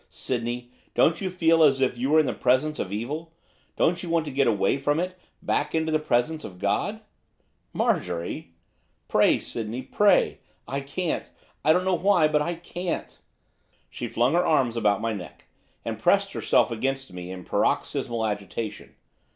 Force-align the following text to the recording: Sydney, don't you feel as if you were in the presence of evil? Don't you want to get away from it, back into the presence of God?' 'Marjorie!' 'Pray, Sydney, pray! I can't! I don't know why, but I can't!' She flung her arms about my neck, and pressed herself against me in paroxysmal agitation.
Sydney, 0.09 0.71
don't 0.95 1.21
you 1.21 1.29
feel 1.29 1.61
as 1.61 1.79
if 1.79 1.95
you 1.95 2.09
were 2.09 2.19
in 2.19 2.25
the 2.25 2.33
presence 2.33 2.79
of 2.79 2.91
evil? 2.91 3.33
Don't 3.75 4.01
you 4.01 4.09
want 4.09 4.25
to 4.25 4.31
get 4.31 4.47
away 4.47 4.79
from 4.79 4.99
it, 4.99 5.15
back 5.43 5.75
into 5.75 5.91
the 5.91 5.99
presence 5.99 6.43
of 6.43 6.57
God?' 6.57 7.01
'Marjorie!' 7.71 8.55
'Pray, 9.07 9.37
Sydney, 9.37 9.83
pray! 9.83 10.39
I 10.67 10.79
can't! 10.81 11.29
I 11.63 11.71
don't 11.71 11.85
know 11.85 11.93
why, 11.93 12.27
but 12.27 12.41
I 12.41 12.55
can't!' 12.55 13.19
She 13.91 14.07
flung 14.07 14.33
her 14.33 14.43
arms 14.43 14.75
about 14.75 15.01
my 15.01 15.13
neck, 15.13 15.45
and 15.85 15.99
pressed 15.99 16.33
herself 16.33 16.71
against 16.71 17.13
me 17.13 17.29
in 17.29 17.43
paroxysmal 17.45 18.25
agitation. 18.25 18.95